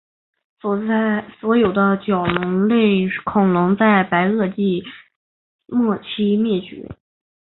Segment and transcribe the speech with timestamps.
[1.39, 4.83] 所有的角龙类恐龙在白垩纪
[5.67, 6.97] 末期灭绝。